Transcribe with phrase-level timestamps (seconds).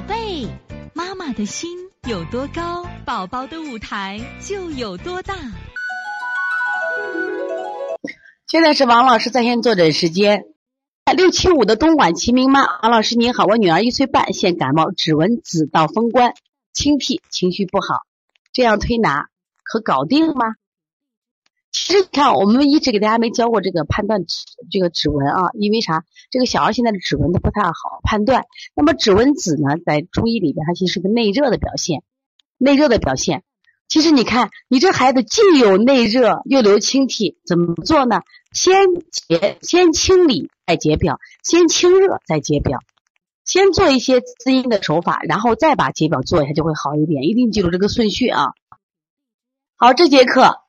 [0.00, 0.48] 宝贝，
[0.94, 1.76] 妈妈的心
[2.08, 5.34] 有多高，宝宝的舞台就有多大。
[8.46, 10.46] 现在是王老师在线坐诊时间。
[11.14, 16.32] 六七五的东莞齐明妈，王老师您好，我女儿一岁半，现感冒，指纹紫到风关，
[16.72, 18.06] 清涕，情绪不好，
[18.54, 19.28] 这样推拿
[19.62, 20.54] 可搞定吗？
[21.90, 26.04] 其实你看，我们一直给大家没教过这个判断指这个指纹啊，因为啥？
[26.30, 28.44] 这个小孩现在的指纹都不太好判断。
[28.76, 32.04] 那么指纹紫呢，在中医里边，它其实是个内热的表现，
[32.58, 33.42] 内热的表现。
[33.88, 38.20] 其实你看，你这孩子既有内热又流清涕，怎么做呢？
[38.52, 42.78] 先解，先清理再解表，先清热再解表，
[43.44, 47.24] 先做一些滋阴的手法，然后再把解表做一下就会好一点。
[47.24, 48.52] 一定记住这个顺序啊！
[49.74, 50.60] 好，这节课。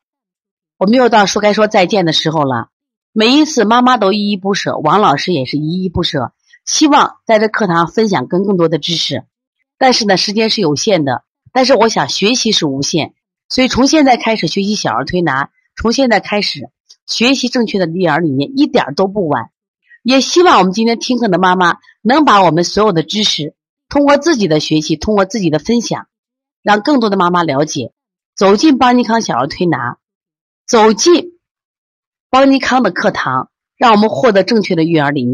[0.81, 2.69] 我们又到说该说再见的时候了，
[3.13, 6.33] 每一次妈妈都依依不舍，王老师也是依依不舍，
[6.65, 9.23] 希望在这课堂分享更更多的知识，
[9.77, 11.23] 但是呢，时间是有限的，
[11.53, 13.13] 但是我想学习是无限，
[13.47, 16.71] 所以从现在开始学习小儿推拿，从现在开始
[17.05, 19.51] 学习正确的育儿理念，一点都不晚。
[20.01, 23.53] 也希望我们今天听课的妈妈能把我们所有的知识，
[23.87, 26.07] 通过自己的学习，通过自己的分享，
[26.63, 27.91] 让更多的妈妈了解，
[28.35, 29.99] 走进邦尼康小儿推拿。
[30.71, 31.37] 走进
[32.29, 35.29] 邦尼康的课堂，让我们获得正确的育儿理念。